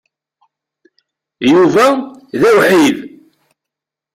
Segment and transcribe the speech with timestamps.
[1.51, 1.85] Yuba
[2.39, 2.97] d awḥid.